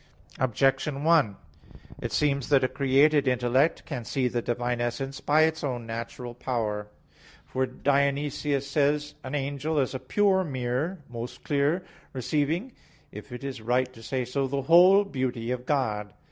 Objection 0.39 1.03
1: 1.03 1.35
It 2.01 2.11
seems 2.11 2.49
that 2.49 2.63
a 2.63 2.67
created 2.67 3.27
intellect 3.27 3.85
can 3.85 4.03
see 4.03 4.27
the 4.27 4.41
Divine 4.41 4.81
essence 4.81 5.19
by 5.21 5.43
its 5.43 5.63
own 5.63 5.85
natural 5.85 6.33
power. 6.33 6.87
For 7.45 7.67
Dionysius 7.67 8.67
says 8.67 9.11
(Div. 9.11 9.15
Nom. 9.15 9.15
iv): 9.15 9.25
"An 9.25 9.35
angel 9.45 9.79
is 9.79 9.93
a 9.93 9.99
pure 9.99 10.43
mirror, 10.43 11.03
most 11.07 11.43
clear, 11.43 11.85
receiving, 12.13 12.71
if 13.11 13.31
it 13.31 13.43
is 13.43 13.61
right 13.61 13.93
to 13.93 14.01
say 14.01 14.25
so, 14.25 14.47
the 14.47 14.63
whole 14.63 15.03
beauty 15.05 15.51
of 15.51 15.67
God." 15.67 16.11